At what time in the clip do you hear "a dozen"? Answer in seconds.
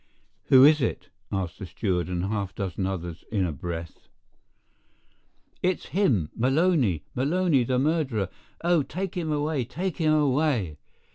2.53-2.87